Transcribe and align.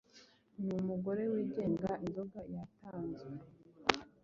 Numugore 0.65 1.21
wigenga 1.33 1.91
inzoga 2.05 2.39
yatanzwe 2.53 3.31